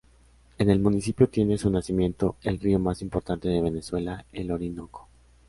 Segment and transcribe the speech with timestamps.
[0.57, 5.07] En el municipio tiene su nacimiento el río más importante de Venezuela, el Orinoco.